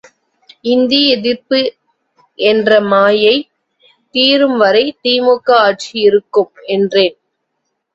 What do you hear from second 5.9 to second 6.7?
இருக்கும்,